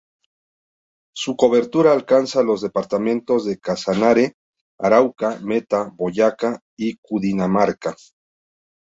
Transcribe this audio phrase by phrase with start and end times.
[1.15, 4.33] Su cobertura alcanza los departamentos de Casanare,
[4.79, 7.95] Arauca, Meta, Boyacá y Cundinamarca.